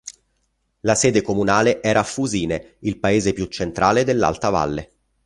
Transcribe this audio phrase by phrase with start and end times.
[0.79, 4.89] La sede comunale era a Fusine, il paese più centrale dell'alta valle.